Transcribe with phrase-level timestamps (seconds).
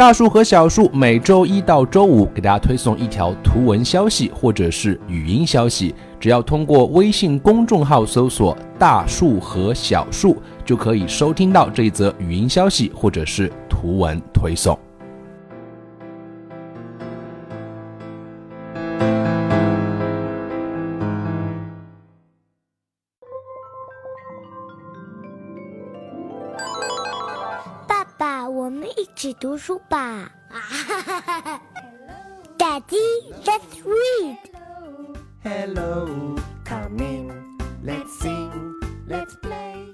[0.00, 14.74] 大树和小树每周一到周五给大家推送一条图文消息或者是语音消息，只要通过微信公众号搜索“大树和小树”，就可以收听到这一则语音消息或者是图文推送。
[28.89, 30.31] 一起读书吧。
[32.57, 34.37] Daddy, let's read.
[35.43, 37.31] Hello, come in.
[37.83, 38.73] Let's sing.
[39.07, 39.93] Let's play.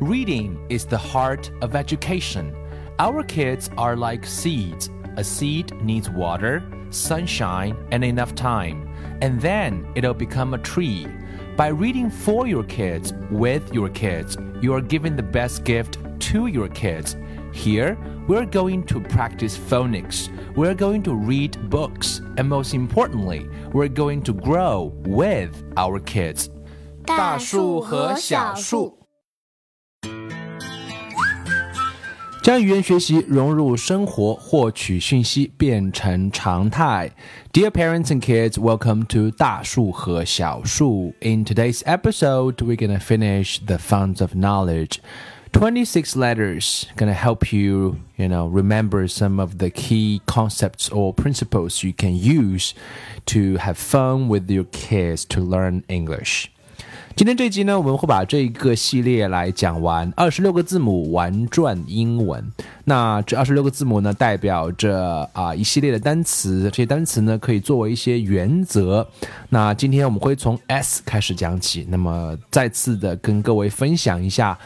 [0.00, 2.54] Reading is the heart of education.
[2.98, 4.90] Our kids are like seeds.
[5.16, 8.88] A seed needs water, sunshine, and enough time,
[9.20, 11.06] and then it'll become a tree.
[11.56, 16.46] By reading for your kids, with your kids, you are giving the best gift to
[16.46, 17.16] your kids
[17.52, 23.88] here, we're going to practice phonics, we're going to read books, and most importantly, we're
[23.88, 26.48] going to grow with our kids.
[27.06, 28.98] 大树和小树
[32.42, 37.10] 将语言学习融入生活，获取讯息变成常态。
[37.52, 41.14] Dear parents and kids, welcome to 大树和小树.
[41.20, 44.96] In today's episode, we're gonna finish the Founts of Knowledge.
[45.52, 51.84] 26 letters gonna help you you know remember some of the key concepts or principles
[51.84, 52.72] you can use
[53.24, 56.46] to have fun with your kids to learn english
[57.16, 62.44] 今天这集呢，我们会把这个系列来讲完，二十六个字母玩转英文。
[62.86, 69.08] 那这二十六个字母呢，代表着啊一系列的单词，这些单词呢可以作为一些原则。
[69.50, 74.58] 那今天我们会从 S 开始讲起，那么再次的跟各位分享一下。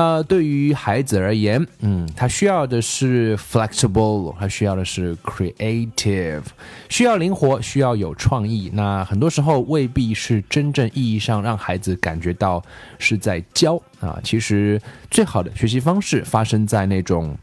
[0.00, 6.40] 呃，对于孩子而言，嗯，他需要的是 flexible，他需要的是 creative，
[6.88, 8.70] 需要灵活，需要有创意。
[8.72, 12.64] 那很多时候未必是真正意义上让孩子感觉到
[12.98, 14.18] 是在教啊。
[14.24, 14.80] 其实
[15.10, 17.36] 最好的学习方式发生在那种。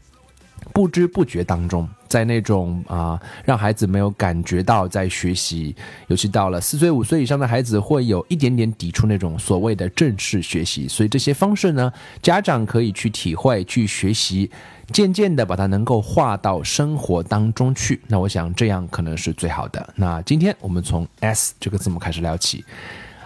[0.78, 5.74] 不知不觉当中，在那种啊，让孩子没有感觉到在学习，
[6.06, 10.86] 尤其到了四岁五岁以上的孩子，会有一点点抵触那种所谓的正式学习。
[10.86, 14.48] 所以这些方式呢，家长可以去体会、去学习，
[14.92, 18.00] 渐渐的把它能够化到生活当中去。
[18.06, 19.92] 那我想这样可能是最好的。
[19.96, 22.64] 那今天我们从 S 这个字母开始聊起，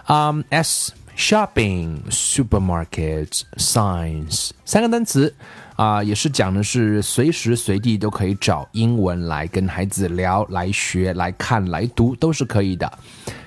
[0.05, 5.33] 啊，S shopping supermarket science 三个单词。
[5.75, 12.99] 啊，也是讲的是随时随地都可以找英文来跟孩子聊、来学、来看、来读，都是可以的。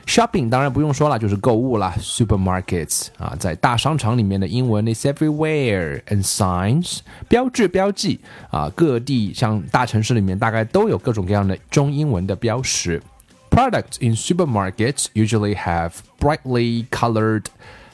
[0.07, 1.95] Shopping 当然不用说了，就是购物啦。
[2.01, 8.19] Supermarkets 啊，在大商场里面的英文 is everywhere and signs 标志标记
[8.51, 13.01] 啊，各地像大城市里面大概都有各种各样的中英文的标识。
[13.56, 17.46] Products in supermarkets usually have brightly colored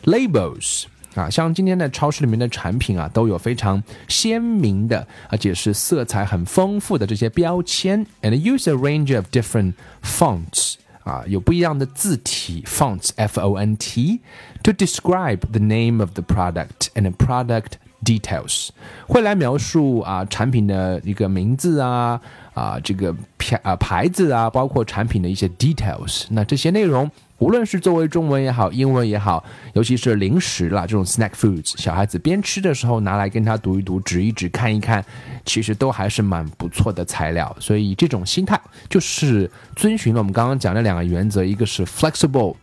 [0.03, 0.85] labels.
[1.15, 14.19] 啊，像今天的超市里面的产品啊，都有非常鲜明的，而且是色彩很丰富的这些标签，and use a range of different fonts 啊，有不一样的字体 fonts f o n t
[14.61, 18.69] to describe the name of the product and the product details，
[19.07, 22.21] 会来描述啊产品的一个名字啊
[22.53, 23.15] 啊这个
[23.62, 27.10] 啊牌子啊，包括产品的一些 details，那这些内容。
[27.38, 29.42] 无论是作为中文也好，英文也好，
[29.72, 35.04] 尤其是零食啦，这种 snack foods，小孩子边吃的时候拿来跟他读一读、指一指、看一看，
[35.44, 37.56] 其实都还是蛮不错的材料。
[37.58, 42.54] 所以这种心态就是遵循了我们刚刚讲的两个原则，一个是 flexible。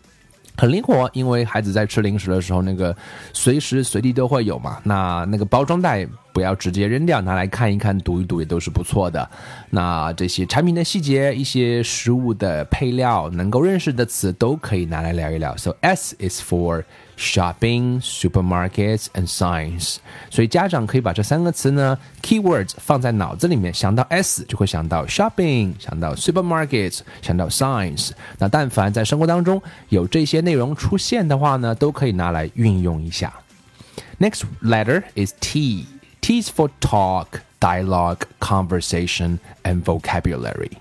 [0.56, 2.96] 很灵活，因为孩子在吃零食的时候，那个
[3.34, 4.78] 随时随地都会有嘛。
[4.84, 9.30] 那那个包装袋不要直接扔掉，拿来看一看、读一读也都是不错的。
[9.70, 15.56] 那这些产品的细节、一些食物的配料、能够认识的词都可以拿来聊一聊。
[15.58, 16.84] So S is for
[17.18, 19.98] shopping, supermarkets and science。
[20.30, 28.12] 所以家长可以把这三个词呢，keywords 放在脑子里面，想到 S 就会想到 shopping，想到 supermarkets，想到 science。
[28.38, 33.34] 那但凡在生活当中有这些内容出现的话呢，都可以拿来运用一下。
[34.20, 35.86] Next letter is T.
[36.22, 40.72] TEASE FOR talk, dialogue, conversation, and vocabulary.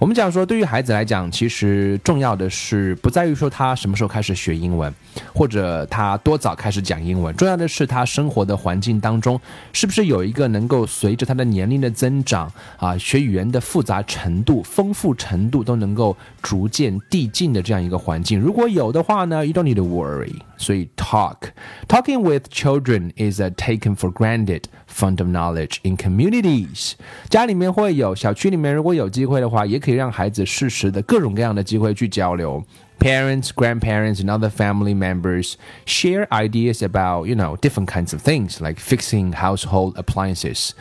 [0.00, 4.92] 我们讲说，对于孩子来讲，其实重要的是不在于说他什么时候开始学英文，
[5.32, 9.40] 或者他多早开始讲英文，重要的是他生活的环境当中
[9.72, 18.38] 是不是有一个能够随着他的年龄的增长啊，学语言的复杂程度、丰富程度都能够逐渐递进的这样一个环境。
[18.38, 20.34] 如果有的话呢，you don't need to worry。
[20.63, 21.51] 所以 talk
[21.87, 26.93] talking with children is a taken for granted fund of knowledge in communities。
[27.29, 32.63] 家里面会有，小区里面如果有机会的话，也可以让孩子适时的各种各样的机会去交流。
[32.99, 35.53] Parents, grandparents, and other family members
[35.85, 40.71] share ideas about, you know, different kinds of things like fixing household appliances,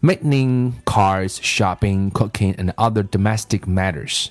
[0.00, 4.30] maintaining cars, shopping, cooking, and other domestic matters.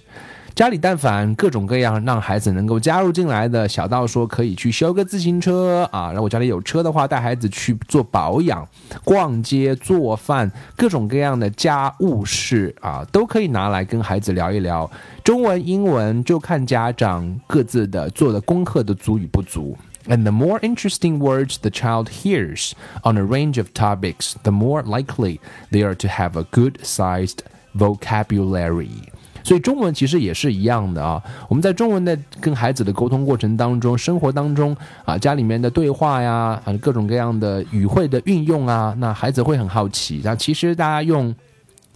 [0.61, 8.69] 家里但凡各种各样让孩子能够加入进来的，小到说可以去修个自行车啊，然后我家里有车的话，带孩子去做保养、
[9.03, 14.91] 逛街、做饭，各种各样的家务事啊，都可以拿来跟孩子聊一聊。
[15.25, 19.75] 中文、英文就看家长各自的做的功课的足与不足。
[20.09, 22.73] And the more interesting words the child hears
[23.03, 25.39] on a range of topics, the more likely
[25.73, 27.39] they are to have a good-sized
[27.73, 29.09] vocabulary.
[29.51, 31.21] 所以中文其实也是一样的啊。
[31.49, 40.21] 我们在中文的跟孩子的沟通过程当中，生活当中啊，家里面的对话呀，各种各样的语汇的运用啊，那孩子会很好奇。
[40.23, 41.35] 那其实大家用。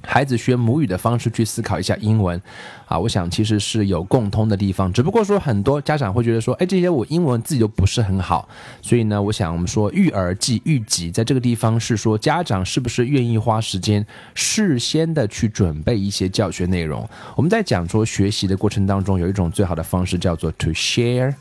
[0.06, 2.40] 孩子学母语的方式去思考一下英文，
[2.86, 8.48] 啊，我想其实是有共通的地方，只不过说很多家长会觉得说，哎，这些我英文自己都不是很好，
[8.82, 14.04] 所以呢，我想我们说育儿即育己，在这个地方是说家长是不是愿意花时间
[14.34, 17.08] 事先的去准备一些教学内容？
[17.34, 21.34] 我们在讲说学习的过程当中，有一种最好的方式叫做 to share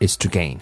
[0.00, 0.56] is to gain。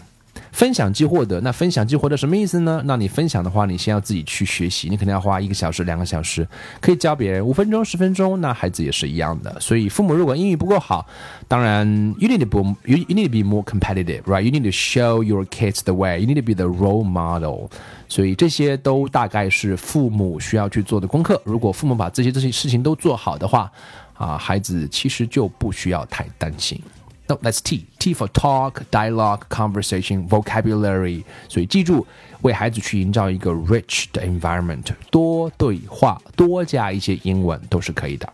[0.57, 2.81] 分享即获得，那分享即获得什么意思呢？
[2.87, 6.49] 那你分享的话，你先要自己去学习，你可能要花一个小时、两个小时，
[6.81, 8.41] 可以教别人五分钟、十分钟。
[8.41, 9.55] 那孩子也是一样的。
[9.61, 11.07] 所以父母如果英语不够好，
[11.47, 11.87] 当然
[12.19, 14.41] ，you need to be you you need to be more competitive, right?
[14.41, 16.23] You need to show your kids the way.
[16.23, 17.69] You need to be the role model.
[18.09, 21.39] 所以这些都大概是父母需要去做的功课。
[21.45, 23.71] 如果父母把这些这些事情都做好的话，
[24.15, 26.81] 啊，孩子其实就不需要太担心。
[27.28, 27.86] No, that's T.
[27.98, 31.24] T for talk, dialogue, conversation, vocabulary.
[31.48, 32.06] 所以记住，
[32.42, 38.28] 为孩子去营造一个 rich 的 environment，多对话，多加一些英文都是可以的。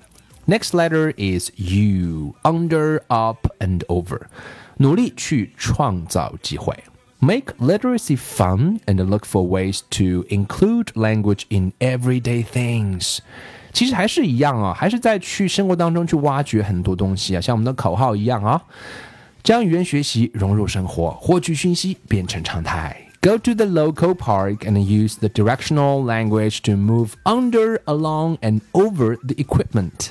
[0.47, 2.33] Next letter is U.
[2.43, 4.21] Under, up, and over.
[4.77, 6.73] 努力去创造机会。
[7.19, 13.19] Make literacy fun and look for ways to include language in everyday things.
[13.72, 18.62] 其实还是一样啊，还是在去生活当中去挖掘很多东西啊，像我们的口号一样啊，
[19.42, 22.96] 将语言学习融入生活，获取讯息变成常态。
[23.22, 29.16] Go to the local park and use the directional language to move under, along, and over
[29.18, 30.10] the equipment.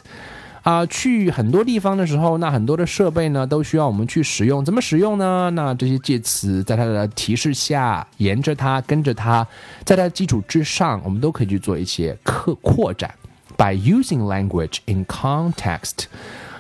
[0.64, 4.64] 啊，去很多地方的时候，那很多的设备呢，都需要我们去使用。
[4.64, 5.50] 怎么使用呢？
[5.52, 9.46] 那这些介词在它的提示下，沿着它，跟着它，
[9.84, 13.14] 在它的基础之上，我们都可以去做一些扩扩展。
[13.62, 16.06] By using language in context。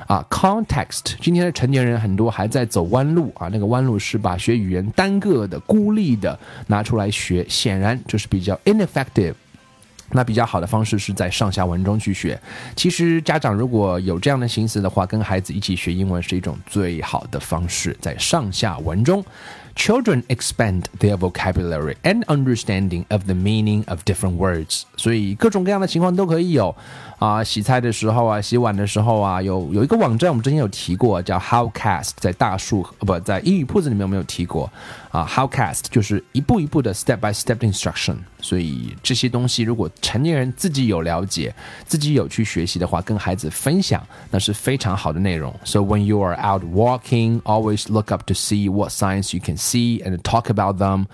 [0.05, 6.37] 啊，context，今天的成年人很多还在走弯路啊，那个弯路是把学语言单个的、孤立的
[6.67, 9.33] 拿出来学，显然就是比较 ineffective。
[10.13, 12.39] 那比较好的方式是在上下文中去学。
[12.75, 19.23] 其实家长如果有这样的心思的话，跟孩子一起学英文是一种最好的方式，在上下文中。
[19.73, 26.75] Children expand their vocabulary and understanding of the meaning of different words，所以各种各样的情况都可以有
[27.19, 34.69] 啊，洗菜的时候啊，洗碗的时候啊，有有一个网站我们之前有提过，叫 Howcast，在大树不在英语铺子里面有没有提过
[35.09, 41.54] 啊？Howcast 就是一步一步的 step by step instruction，所以这些东西如果成年人自己有了解，
[41.86, 45.54] 自己有去学习的话，跟孩子分享，那是非常好的内容。
[45.64, 50.02] So when you are out walking, always look up to see what signs you can see
[50.02, 51.06] and talk about them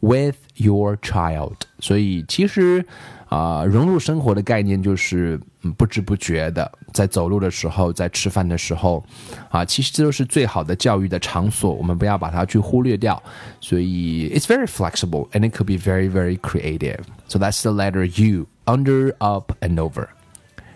[0.00, 1.54] with your child。
[1.78, 2.84] 所以其实
[3.28, 5.38] 啊，融入生活的概念就是
[5.76, 9.04] 不知不觉的，在走路的时候，在吃饭的时候，
[9.50, 13.20] 啊，其实这都是最好的教育的场所，我们不要把它去忽略掉。
[13.60, 17.00] 所以，it's very flexible and it could be very very creative.
[17.26, 20.06] So that's the letter U, under, up, and over.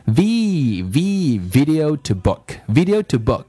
[0.06, 3.44] V V video to book video to book，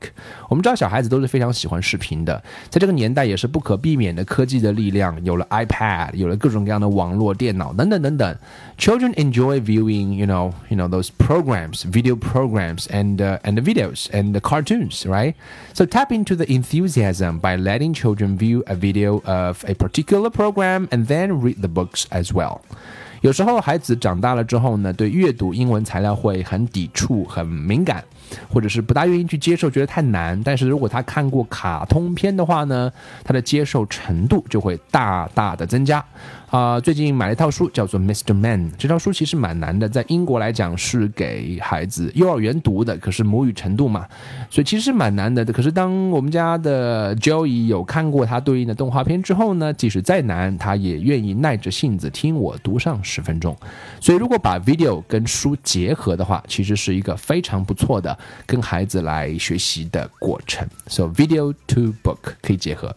[0.48, 8.38] 我们知道小孩子都是非常喜欢视频的，在这个年代也是不可避免的科技的力量，有了 iPad，有了各种各样的网络电脑等等等等。
[8.78, 14.08] Children enjoy viewing, you know, you know those programs, video programs, and uh, and the videos
[14.12, 15.34] and the cartoons, right?
[15.74, 20.88] So tap into the enthusiasm by letting children view a video of a particular program
[20.92, 22.62] and then read the books as well.
[23.27, 28.05] 有时候孩子长大了之后呢，对阅读英文材料会很抵触、很敏感，
[28.49, 30.41] 或者是不大愿意去接受，觉得太难。
[30.43, 32.93] 但是如果他看过卡通片的话呢，
[33.25, 36.05] 他的接受程度就会大大的增加。
[36.49, 38.33] 啊，最近买了一套书，叫做《Mr.
[38.33, 38.71] Man》。
[38.79, 44.07] 这套书其实蛮难的，在英国来讲是给孩子幼儿园读的，可是母语程度嘛，
[44.49, 45.45] 所以其实是蛮难的。
[45.47, 53.55] 可是当我们家的 Joey 有看过他对应的动画片之后呢，即使再难，他也愿意耐着性子听我读上十分钟。
[54.01, 58.16] 所以如果把 video 跟书结合的话，其实是一个非常不错的
[58.47, 60.69] 跟孩子来学习的过程。
[60.89, 62.95] So video to book 可以结合。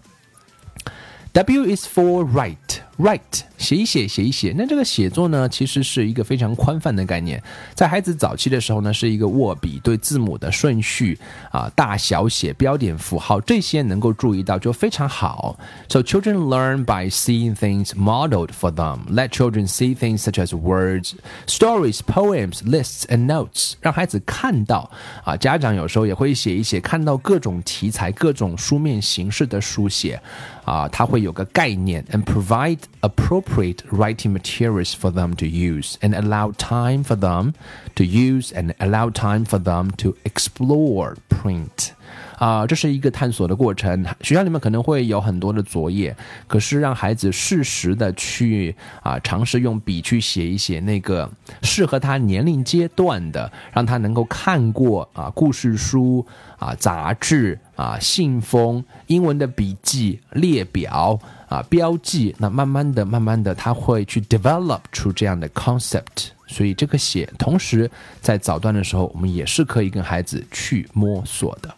[1.33, 4.54] W is for write，write Write 写一写，写一写。
[4.56, 7.42] 那这个写作呢，其实是一个非常宽泛的概念。
[7.74, 11.18] 在孩子早期的时候呢，是一个握笔，对字母的顺序
[11.50, 15.58] 啊、大小写、标点符号这些能够注意到就非常好。
[15.88, 19.00] So children learn by seeing things modeled for them.
[19.08, 21.12] Let children see things such as words,
[21.46, 23.74] stories, poems, lists, and notes.
[23.80, 24.90] 让孩子看到
[25.24, 30.20] 啊，家长有时候也会写一写，看到各种题材、各种书面形式的书写
[30.64, 33.47] 啊，他会有个概念，and provide appropriate
[33.91, 37.53] writing materials for them to use and allow time for them
[37.95, 41.93] to use and allow time for them to explore print.
[42.39, 44.05] 啊，这是一个探索的过程。
[44.21, 46.15] 学校里面可能会有很多的作业，
[46.47, 51.29] 可是让孩子适时的去啊尝试用笔去写一写那个
[51.61, 56.25] 适合他年龄阶段的，让他能够看过啊故事书
[56.57, 61.19] 啊杂志啊信封英文的笔记列表
[61.49, 66.29] 啊标记，那慢慢的慢慢的他会去 develop 出这样的 concept。
[66.47, 67.91] 所以这个写，同时
[68.21, 71.75] 在早段的时候，我们也是可以跟孩子去摸索的。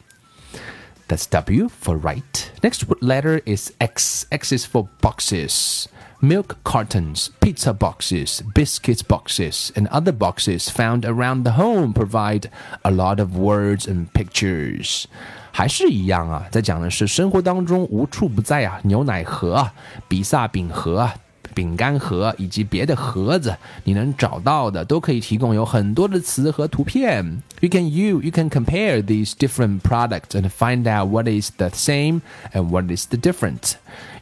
[1.10, 2.50] That's W for right.
[2.62, 4.26] Next letter is X.
[4.30, 5.86] X is for boxes.
[6.20, 12.48] Milk cartons, pizza boxes, biscuits boxes, and other boxes found around the home provide
[12.82, 15.04] a lot of words and pictures.
[15.52, 19.72] 还是一样啊，在讲的是生活当中无处不在啊，牛奶盒啊，
[20.08, 21.14] 比萨饼盒啊，
[21.53, 27.41] 饼干盒以及别的盒子，你能找到的都可以提供有很多的词和图片。
[27.59, 32.21] You can you you can compare these different products and find out what is the same
[32.53, 33.73] and what is the different。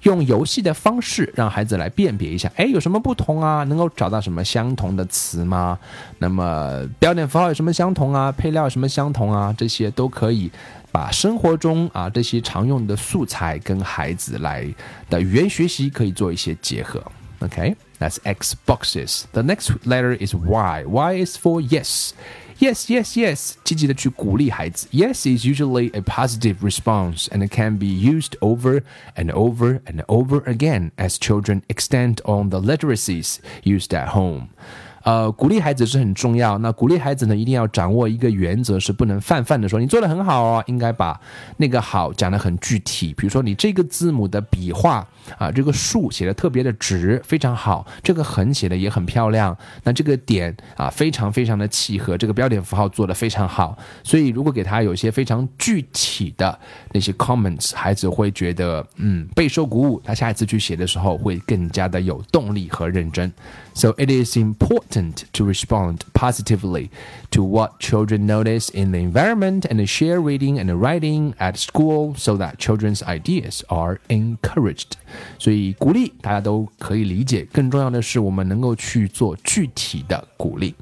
[0.04, 3.64] 用游戏的方式让孩子来辨别一下，哎，有什么不同啊？
[3.66, 5.78] 能够找到什么相同的词吗？
[6.20, 8.32] 那么标点符号有什么相同啊？
[8.32, 9.54] 配料有什么相同啊？
[9.58, 10.50] 这些都可以
[10.92, 14.66] 把生活中啊这些常用的素材跟孩子来
[15.10, 17.04] 的语言学习可以做一些结合。
[17.43, 19.29] Okay, that's X boxes.
[19.33, 20.85] The next letter is Y.
[20.85, 22.15] Y is for yes.
[22.59, 23.57] Yes, yes, yes.
[23.65, 24.87] 积极的去鼓励孩子。
[24.93, 28.83] Yes is usually a positive response and it can be used over
[29.17, 34.49] and over and over again as children extend on the literacies used at home.
[35.10, 36.56] 呃，鼓励孩子是很重要。
[36.60, 41.20] 那鼓励孩子呢，一定要掌握一个原则，是不能泛泛的说你做的很好哦，应该把
[41.58, 43.12] 那个好讲的很具体。
[43.18, 44.98] 比如说你这个字母的笔画
[45.40, 49.58] 啊，这个竖写的特别的直，非常好；这个横写的也很漂亮。
[49.84, 53.76] 那这个点啊，非常非常的契合，这个标点符号做的非常好。
[54.04, 56.56] 所以如果给他有一些非常具体的
[56.92, 63.34] 那些 comments，孩子会觉得嗯备受鼓舞，他下一次去写的时候会更加的有动力和认真。
[63.79, 66.91] So it is important to respond positively
[67.33, 72.37] to what children notice in the environment and share reading and writing at school so
[72.37, 74.93] that children's ideas are encouraged.
[75.39, 80.75] 所以鼓励大家都可以理解，更重要的是我们能够去做具体的鼓励。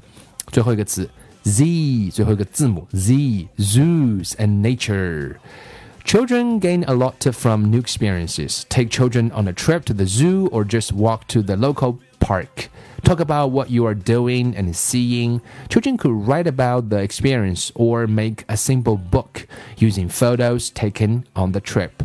[0.51, 1.09] 最后一个词
[1.43, 8.63] Z，最后一个字母 Z，zoos and nature。Children gain a lot from new experiences.
[8.69, 12.69] Take children on a trip to the zoo or just walk to the local park.
[13.02, 15.40] Talk about what you are doing and seeing.
[15.68, 19.46] Children could write about the experience or make a simple book
[19.78, 22.02] using photos taken on the trip.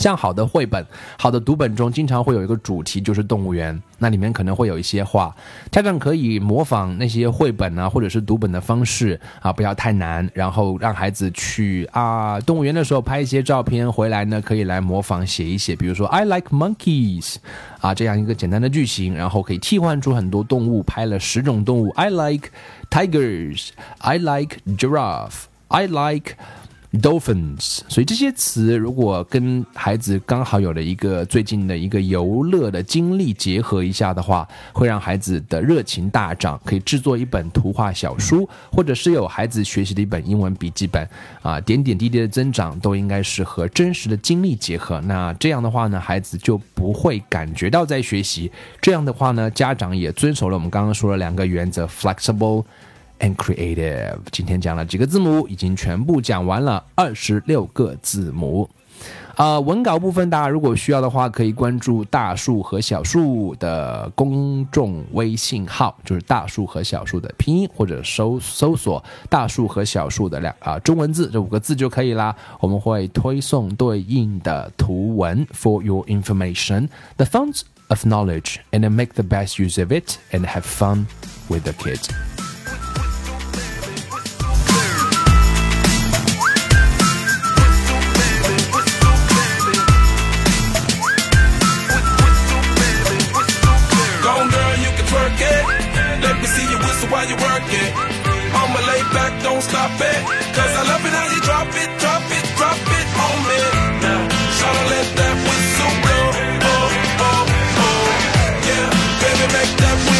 [0.00, 0.84] 像好的绘本、
[1.18, 3.80] 好的读本中，经常会有一个主题，就是动物园。
[3.98, 5.30] 那里面可能会有一些画，
[5.70, 17.36] 家长可以模仿那些绘本啊，或者是读本的方式啊，不要太难，然后让孩子去啊动物园的时候拍一些照片回来呢，可以来模仿写一写，比如说 I like monkeys
[17.82, 22.48] 啊这样一个简单的句型，然后可以替换出很多动物，拍了十种动物，I like
[22.88, 26.36] tigers，I like giraffe，I like
[26.92, 27.80] dolphins。
[27.88, 41.08] 所以这些词如果跟孩子刚好有了一个最近的一个游乐的经历结合一下的话，会让孩子的热情大涨，可以制作一本图画小书，或者是有孩子学习的一本英文笔记本
[41.42, 45.00] 啊，点点滴滴的增长都应该是和真实的经历结合。
[45.02, 48.50] 那这样的话呢，孩子就不会感觉到在学习。
[48.80, 52.64] 这样的话呢，家长也遵守了我们刚刚说的两个原则：flexible
[53.20, 58.68] and creative 今天讲了几个字母已经全部讲完了二十六个字母。
[59.36, 72.34] 啊文稿部分大家如果需要的话可以关注大树和小树的公众微信号就是大树和小树的拼音或者搜搜索大树和小树的两啊中文字这五个字就可以啦。
[72.58, 75.46] 我们会推送对应的图文。
[75.52, 80.62] For your information the funds of knowledge and make the best use of it and have
[80.62, 81.06] fun
[81.48, 82.08] with the kids
[97.10, 97.90] while you work it.
[98.54, 100.20] I'ma lay back, don't stop it.
[100.54, 103.60] Cause I love it how you drop it, drop it, drop it on me.
[104.04, 104.22] Now,
[104.58, 106.26] tryna let that whistle blow.
[106.70, 106.86] Oh,
[107.26, 107.44] oh,
[107.84, 108.02] oh.
[108.68, 108.88] Yeah,
[109.20, 110.19] baby, make that whistle